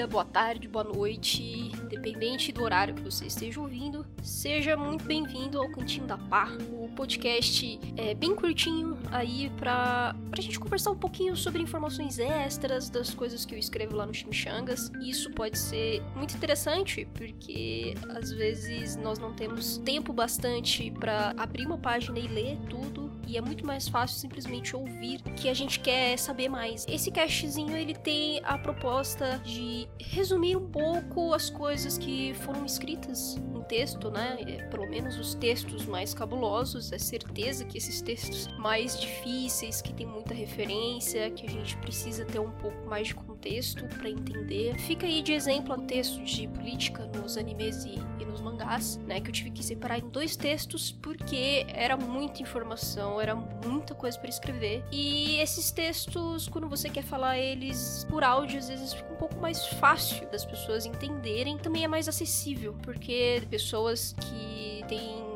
[0.00, 4.06] dia, boa tarde, boa noite dependente do horário que você esteja ouvindo.
[4.22, 10.40] Seja muito bem-vindo ao Cantinho da Par, o podcast é bem curtinho aí pra, pra
[10.40, 14.90] gente conversar um pouquinho sobre informações extras das coisas que eu escrevo lá no Chimichangas.
[15.00, 21.66] Isso pode ser muito interessante, porque às vezes nós não temos tempo bastante para abrir
[21.66, 25.78] uma página e ler tudo e é muito mais fácil simplesmente ouvir que a gente
[25.78, 26.84] quer saber mais.
[26.88, 33.36] Esse castzinho ele tem a proposta de resumir um pouco as coisas que foram escritas
[33.54, 34.36] em texto, né?
[34.70, 40.06] Pelo menos os textos mais cabulosos, é certeza que esses textos mais difíceis, que tem
[40.06, 44.78] muita referência, que a gente precisa ter um pouco mais de contexto para entender.
[44.80, 49.18] Fica aí de exemplo o texto de política nos animes e, e nos mangás, né?
[49.18, 54.18] Que eu tive que separar em dois textos porque era muita informação, era muita coisa
[54.18, 54.84] para escrever.
[54.92, 59.36] E esses textos, quando você quer falar eles por áudio, às vezes fica um pouco
[59.36, 61.56] mais fácil das pessoas entenderem.
[61.56, 65.29] Também é mais acessível, porque pessoas que têm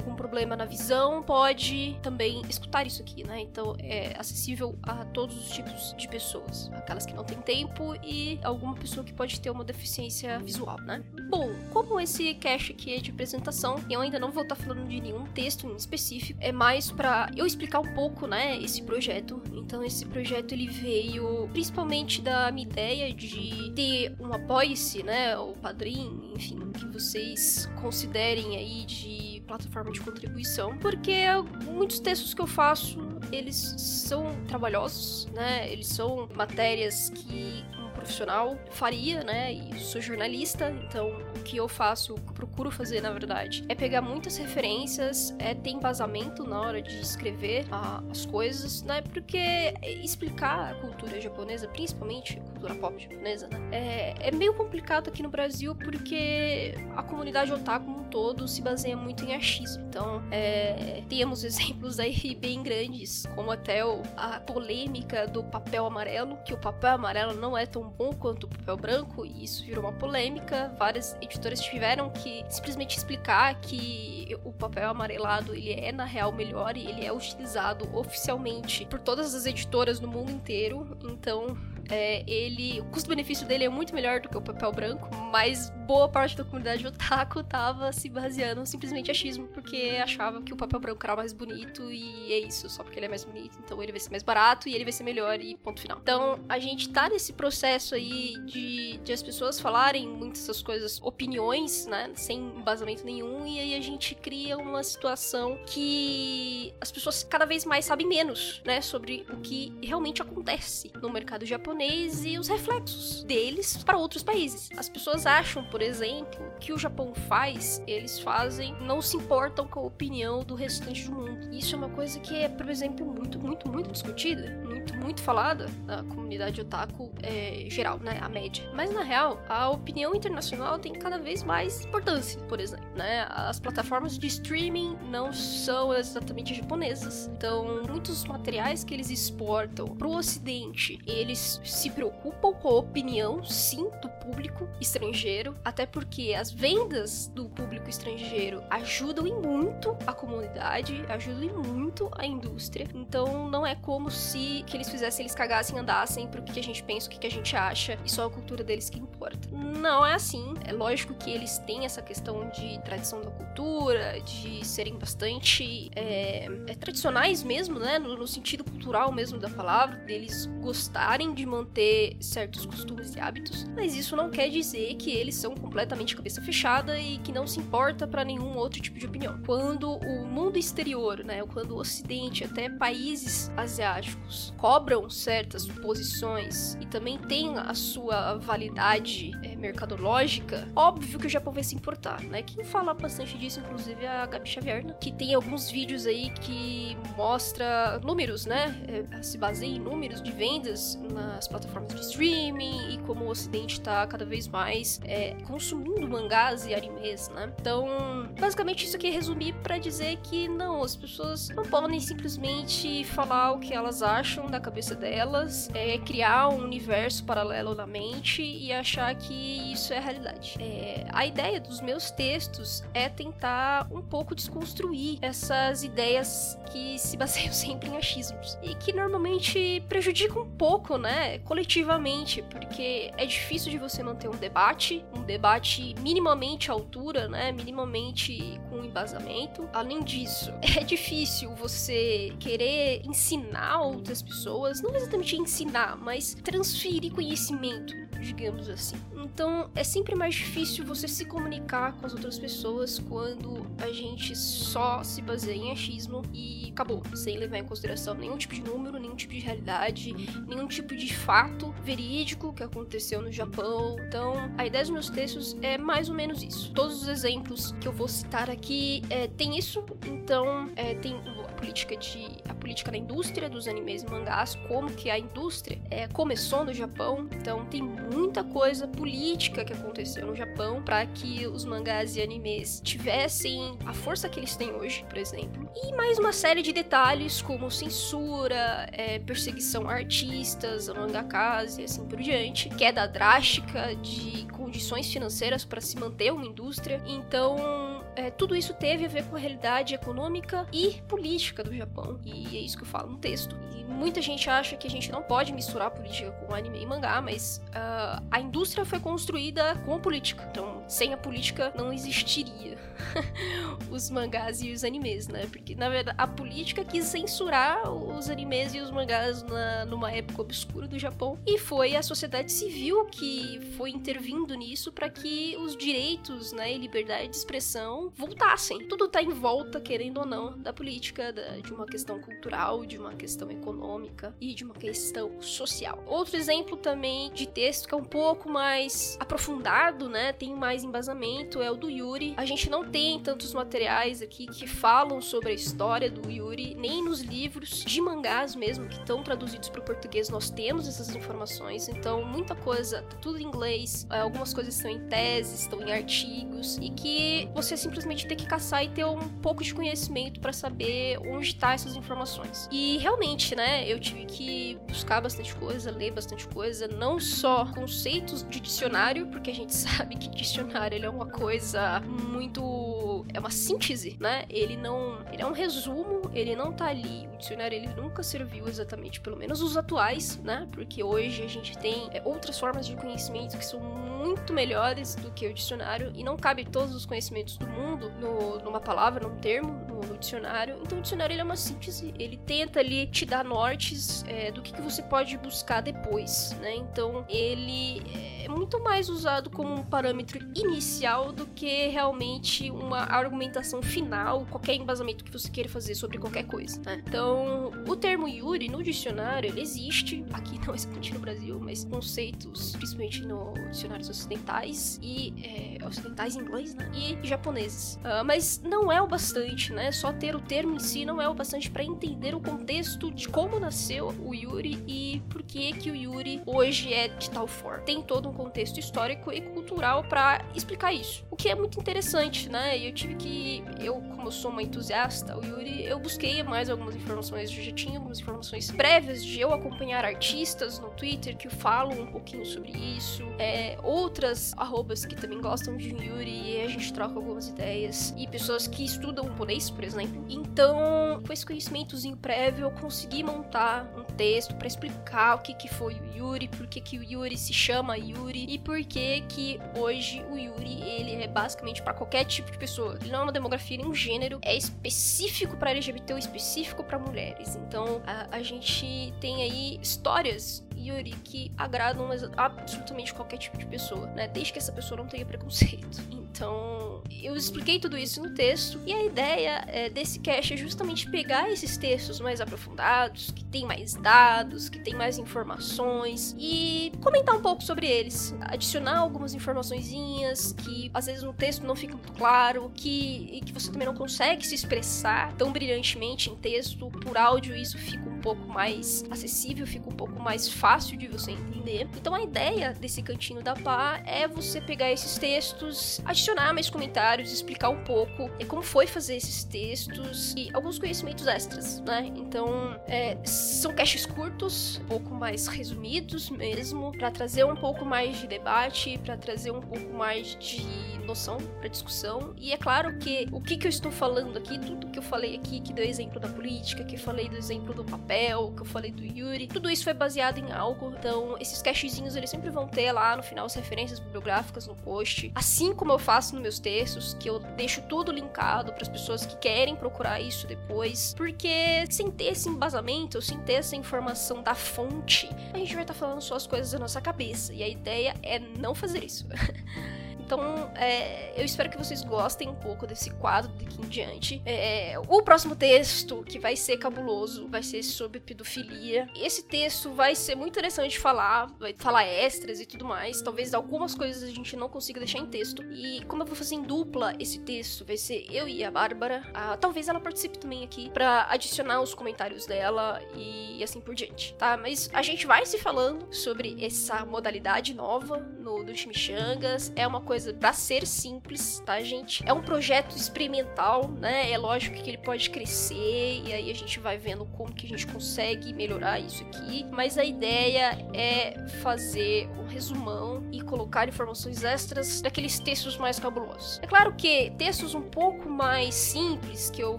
[0.00, 3.40] algum problema na visão pode também escutar isso aqui, né?
[3.40, 8.40] Então é acessível a todos os tipos de pessoas, aquelas que não têm tempo e
[8.42, 11.02] alguma pessoa que pode ter uma deficiência visual, né?
[11.28, 15.00] Bom, como esse cache aqui é de apresentação, eu ainda não vou estar falando de
[15.00, 19.42] nenhum texto em específico, é mais para eu explicar um pouco, né, esse projeto.
[19.52, 25.52] Então esse projeto ele veio principalmente da minha ideia de ter um apoia-se, né, o
[25.52, 31.24] padrinho, enfim, que vocês considerem aí de plataforma de contribuição, porque
[31.64, 32.98] muitos textos que eu faço,
[33.32, 35.70] eles são trabalhosos, né?
[35.70, 39.52] Eles são matérias que profissional faria, né?
[39.52, 43.64] E sou jornalista, então o que eu faço, o que eu procuro fazer, na verdade,
[43.68, 49.02] é pegar muitas referências, é ter embasamento na hora de escrever a, as coisas, né?
[49.02, 53.58] Porque explicar a cultura japonesa, principalmente a cultura pop japonesa, né?
[53.72, 58.62] É, é meio complicado aqui no Brasil porque a comunidade otaku como um todo se
[58.62, 59.84] baseia muito em achismo.
[59.84, 66.36] Então, é, temos exemplos aí bem grandes, como até o, a polêmica do papel amarelo,
[66.44, 69.84] que o papel amarelo não é tão bom quanto o papel branco, e isso virou
[69.84, 70.74] uma polêmica.
[70.78, 76.76] Várias editoras tiveram que simplesmente explicar que o papel amarelado ele é na real melhor
[76.76, 80.96] e ele é utilizado oficialmente por todas as editoras no mundo inteiro.
[81.04, 81.56] Então,
[81.90, 86.08] é, ele, o custo-benefício dele é muito melhor do que o papel branco, mas boa
[86.08, 91.04] parte da comunidade otaku tava se baseando simplesmente achismo, porque achava que o papel branco
[91.04, 94.00] era mais bonito e é isso, só porque ele é mais bonito, então ele vai
[94.00, 95.98] ser mais barato e ele vai ser melhor e ponto final.
[96.00, 101.00] Então a gente tá nesse processo aí de, de as pessoas falarem muitas essas coisas,
[101.02, 107.24] opiniões, né, sem embasamento nenhum, e aí a gente cria uma situação que as pessoas
[107.24, 112.38] cada vez mais sabem menos, né, sobre o que realmente acontece no mercado japonês e
[112.38, 114.70] os reflexos deles para outros países.
[114.76, 119.80] As pessoas acham, por exemplo, que o Japão faz, eles fazem, não se importam com
[119.80, 121.48] a opinião do restante do mundo.
[121.52, 125.66] Isso é uma coisa que é, por exemplo, muito, muito, muito discutida, muito, muito falada
[125.86, 128.70] na comunidade otaku é, geral, né, a média.
[128.74, 133.26] Mas na real, a opinião internacional tem cada vez mais importância, por exemplo, né?
[133.30, 137.30] As plataformas de streaming não são exatamente japonesas.
[137.32, 143.42] Então, muitos materiais que eles exportam para o ocidente, eles se preocupam com a opinião,
[143.44, 150.12] sim, do público estrangeiro, até porque as vendas do público estrangeiro ajudam em muito a
[150.12, 152.88] comunidade, ajudam em muito a indústria.
[152.92, 156.82] Então não é como se que eles fizessem eles cagassem, andassem pro que a gente
[156.82, 159.48] pensa, o que a gente acha e só a cultura deles que importa.
[159.52, 160.54] Não é assim.
[160.64, 166.46] É lógico que eles têm essa questão de tradição da cultura, de serem bastante é,
[166.66, 167.98] é, tradicionais mesmo, né?
[167.98, 173.68] No, no sentido cultural mesmo da palavra, deles gostarem de manter certos costumes e hábitos,
[173.76, 177.60] mas isso não quer dizer que eles são completamente cabeça fechada e que não se
[177.60, 179.40] importa para nenhum outro tipo de opinião.
[179.44, 186.86] Quando o mundo exterior, né, quando o ocidente, até países asiáticos cobram certas posições e
[186.86, 192.42] também tem a sua validade é, mercadológica, óbvio que o Japão vai se importar, né?
[192.42, 194.94] Quem fala bastante disso, inclusive, é a Gabi Xavier, né?
[195.00, 198.74] que tem alguns vídeos aí que mostra números, né?
[198.88, 203.28] É, se baseia em números de vendas na as plataformas de streaming e como o
[203.28, 207.52] ocidente está cada vez mais é, consumindo mangás e animes, né?
[207.58, 213.04] Então, basicamente isso aqui é resumir para dizer que não, as pessoas não podem simplesmente
[213.04, 218.42] falar o que elas acham da cabeça delas, é, criar um universo paralelo na mente
[218.42, 220.56] e achar que isso é a realidade.
[220.60, 227.16] É, a ideia dos meus textos é tentar um pouco desconstruir essas ideias que se
[227.16, 233.70] baseiam sempre em achismos e que normalmente prejudicam um pouco, né, coletivamente, porque é difícil
[233.70, 239.68] de você manter um debate, um debate minimamente à altura, né, minimamente com embasamento.
[239.72, 247.94] Além disso, é difícil você querer ensinar outras pessoas, não exatamente ensinar, mas transferir conhecimento,
[248.20, 248.96] digamos assim.
[249.16, 254.36] Então, é sempre mais difícil você se comunicar com as outras pessoas quando a gente
[254.36, 258.98] só se baseia em achismo e acabou, sem levar em consideração nenhum tipo de número,
[258.98, 260.14] nenhum tipo de realidade,
[260.46, 263.96] nenhum tipo de fato verídico que aconteceu no Japão.
[264.06, 266.72] Então, a ideia dos meus textos é mais ou menos isso.
[266.72, 271.20] Todos os exemplos que eu vou citar aqui é, tem isso, então é, tem
[271.60, 276.08] política de a política da indústria dos animes e mangás, como que a indústria é,
[276.08, 277.28] começou no Japão.
[277.30, 282.80] Então tem muita coisa política que aconteceu no Japão para que os mangás e animes
[282.82, 285.70] tivessem a força que eles têm hoje, por exemplo.
[285.84, 291.84] E mais uma série de detalhes como censura, é, perseguição a artistas, a mangakas e
[291.84, 297.02] assim por diante, queda drástica de condições financeiras para se manter uma indústria.
[297.06, 302.18] Então é, tudo isso teve a ver com a realidade econômica e política do Japão.
[302.24, 303.56] E é isso que eu falo no texto.
[303.76, 307.20] E muita gente acha que a gente não pode misturar política com anime e mangá,
[307.20, 310.46] mas uh, a indústria foi construída com política.
[310.50, 312.78] Então, sem a política não existiria
[313.90, 315.46] os mangás e os animes, né?
[315.46, 320.42] Porque, na verdade, a política quis censurar os animes e os mangás na, numa época
[320.42, 321.38] obscura do Japão.
[321.46, 326.78] E foi a sociedade civil que foi intervindo nisso para que os direitos né, e
[326.78, 328.86] liberdade de expressão voltassem.
[328.88, 332.96] Tudo tá em volta, querendo ou não, da política, da, de uma questão cultural, de
[332.96, 336.02] uma questão econômica e de uma questão social.
[336.06, 340.32] Outro exemplo também de texto que é um pouco mais aprofundado, né?
[340.32, 342.34] Tem mais embasamento, é o do Yuri.
[342.36, 347.04] A gente não tem tantos materiais aqui que falam sobre a história do Yuri, nem
[347.04, 351.88] nos livros de mangás mesmo, que estão traduzidos para o português, nós temos essas informações.
[351.88, 355.92] Então, muita coisa, tá tudo em inglês, é, algumas coisas estão em teses, estão em
[355.92, 360.52] artigos, e que você simplesmente tem que caçar e ter um pouco de conhecimento para
[360.52, 362.68] saber onde está essas informações.
[362.70, 368.46] E realmente, né, eu tive que buscar bastante coisa, ler bastante coisa, não só conceitos
[368.48, 373.50] de dicionário, porque a gente sabe que dicionário ele é uma coisa muito é uma
[373.50, 374.44] síntese, né?
[374.48, 377.28] Ele não, ele é um resumo, ele não tá ali.
[377.32, 380.68] O dicionário ele nunca serviu exatamente, pelo menos os atuais, né?
[380.72, 385.30] Porque hoje a gente tem é, outras formas de conhecimento que são muito melhores do
[385.30, 389.36] que o dicionário e não cabe todos os conhecimentos do mundo no, numa palavra, num
[389.36, 389.72] termo,
[390.06, 390.78] no, dicionário.
[390.82, 394.62] Então o dicionário ele é uma síntese, ele tenta ali te dar nortes é, do
[394.62, 396.74] que, que você pode buscar depois, né?
[396.76, 398.02] Então ele
[398.44, 404.74] é muito mais usado como um parâmetro inicial do que realmente uma argumentação final, qualquer
[404.74, 407.02] embasamento que você queira fazer sobre qualquer coisa, né?
[407.06, 412.72] Então, o termo Yuri no dicionário, ele existe, aqui não exatamente no Brasil, mas conceitos,
[412.76, 416.90] principalmente no dicionários ocidentais e é, ocidentais em inglês, né?
[416.94, 417.96] E japoneses.
[417.96, 419.89] Uh, mas não é o bastante, né?
[419.92, 423.28] Só ter o termo em si não é o bastante para entender o contexto de
[423.28, 427.82] como nasceu o Yuri e por que que o Yuri hoje é de tal forma.
[427.84, 431.24] Tem todo um contexto histórico e cultural para explicar isso.
[431.40, 432.78] Que é muito interessante, né?
[432.78, 436.68] E eu tive que eu, como eu sou uma entusiasta, o Yuri, eu busquei mais
[436.68, 441.48] algumas informações, eu já tinha algumas informações prévias de eu acompanhar artistas no Twitter que
[441.48, 446.68] falam um pouquinho sobre isso, é, outras arrobas que também gostam de Yuri e a
[446.68, 450.24] gente troca algumas ideias, e pessoas que estudam japonês, por exemplo.
[450.28, 455.68] Então, com esse conhecimentozinho prévio, eu consegui montar um texto para explicar o que, que
[455.68, 459.58] foi o Yuri, por que, que o Yuri se chama Yuri e por que que
[459.76, 462.98] hoje o Yuri ele é basicamente para qualquer tipo de pessoa.
[463.00, 466.98] Ele não é uma demografia nem um gênero, é específico para LGBT ou específico para
[466.98, 467.56] mulheres.
[467.56, 474.06] Então a, a gente tem aí histórias Yuri que agradam absolutamente qualquer tipo de pessoa,
[474.08, 474.28] né?
[474.28, 475.88] Desde que essa pessoa não tenha preconceito.
[476.32, 481.10] Então, eu expliquei tudo isso no texto e a ideia é, desse cast é justamente
[481.10, 487.36] pegar esses textos mais aprofundados, que tem mais dados, que tem mais informações e comentar
[487.36, 492.12] um pouco sobre eles, adicionar algumas informaçõezinhas que às vezes no texto não fica muito
[492.12, 497.18] claro, que e que você também não consegue se expressar tão brilhantemente em texto, por
[497.18, 501.88] áudio isso fica um pouco mais acessível, fica um pouco mais fácil de você entender.
[501.96, 507.32] Então a ideia desse cantinho da pá é você pegar esses textos, adicionar mais comentários,
[507.32, 512.12] explicar um pouco é, como foi fazer esses textos e alguns conhecimentos extras, né?
[512.14, 518.20] Então é, são caches curtos, um pouco mais resumidos mesmo, para trazer um pouco mais
[518.20, 520.62] de debate, para trazer um pouco mais de
[521.06, 522.34] noção para discussão.
[522.36, 525.36] E é claro que o que, que eu estou falando aqui, tudo que eu falei
[525.36, 528.90] aqui, que deu exemplo da política, que falei do exemplo do papel, que eu falei
[528.90, 530.92] do Yuri, tudo isso foi baseado em algo.
[530.98, 535.30] Então, esses cachezinhos eles sempre vão ter lá no final as referências bibliográficas no post,
[535.34, 539.24] assim como eu faço nos meus textos, que eu deixo tudo linkado para as pessoas
[539.24, 544.54] que querem procurar isso depois, porque sem ter esse embasamento, sem ter essa informação da
[544.54, 547.52] fonte, a gente vai estar tá falando só as coisas da nossa cabeça.
[547.52, 549.26] E a ideia é não fazer isso.
[550.30, 554.40] Então, é, eu espero que vocês gostem um pouco desse quadro daqui em diante.
[554.46, 559.08] É, o próximo texto, que vai ser cabuloso, vai ser sobre pedofilia.
[559.16, 563.20] Esse texto vai ser muito interessante de falar, vai falar extras e tudo mais.
[563.20, 565.64] Talvez algumas coisas a gente não consiga deixar em texto.
[565.64, 569.28] E como eu vou fazer em dupla esse texto, vai ser eu e a Bárbara.
[569.34, 574.32] Ah, talvez ela participe também aqui para adicionar os comentários dela e assim por diante,
[574.34, 574.56] tá?
[574.56, 579.72] Mas a gente vai se falando sobre essa modalidade nova no do Chimichangas.
[579.74, 582.22] É uma coisa coisa para ser simples, tá, gente?
[582.26, 584.30] É um projeto experimental, né?
[584.30, 587.68] É lógico que ele pode crescer e aí a gente vai vendo como que a
[587.68, 594.44] gente consegue melhorar isso aqui, mas a ideia é fazer um resumão e colocar informações
[594.44, 596.60] extras daqueles textos mais cabulosos.
[596.62, 599.78] É claro que textos um pouco mais simples que eu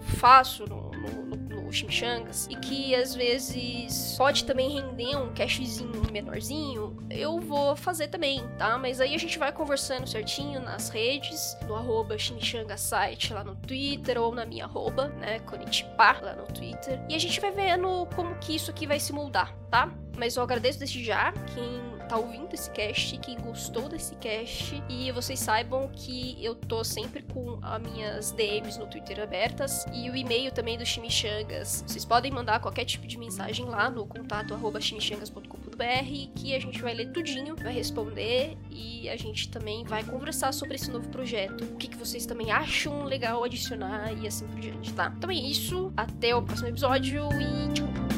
[0.00, 6.96] faço no, no, no chimichangas e que às vezes pode também render um cachezinho menorzinho,
[7.10, 8.78] eu vou fazer também, tá?
[8.78, 12.16] Mas aí a gente vai conversando certinho nas redes, no arroba
[12.76, 17.00] site lá no Twitter ou na minha arroba, né, Konitipá, lá no Twitter.
[17.08, 19.92] E a gente vai vendo como que isso aqui vai se moldar, tá?
[20.16, 24.82] Mas eu agradeço desde já quem tá ouvindo esse cast, quem gostou desse cast.
[24.88, 30.10] E vocês saibam que eu tô sempre com as minhas DMs no Twitter abertas e
[30.10, 31.82] o e-mail também do Chimichangas.
[31.86, 35.61] Vocês podem mandar qualquer tipo de mensagem lá no contato arroba chimichangas.com.br
[36.34, 40.76] que a gente vai ler tudinho, vai responder e a gente também vai conversar sobre
[40.76, 41.64] esse novo projeto.
[41.64, 45.12] O que, que vocês também acham legal adicionar e assim por diante, tá?
[45.16, 45.92] Então é isso.
[45.96, 48.11] Até o próximo episódio e tchau!